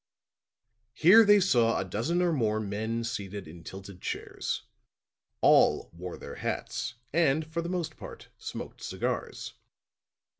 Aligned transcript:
Here 0.93 1.23
they 1.23 1.39
saw 1.39 1.77
a 1.77 1.85
dozen 1.85 2.23
or 2.23 2.33
more 2.33 2.59
men 2.59 3.03
seated 3.03 3.47
in 3.47 3.63
tilted 3.63 4.01
chairs; 4.01 4.63
all 5.41 5.91
wore 5.93 6.17
their 6.17 6.37
hats 6.41 6.95
and 7.13 7.45
for 7.45 7.61
the 7.61 7.69
most 7.69 7.97
part 7.97 8.29
smoked 8.39 8.81
cigars. 8.81 9.53